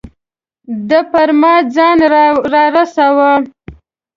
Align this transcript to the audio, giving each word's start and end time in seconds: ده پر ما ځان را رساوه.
ده 0.89 0.99
پر 1.11 1.29
ما 1.41 1.53
ځان 1.75 1.97
را 2.11 2.25
رساوه. 2.75 3.31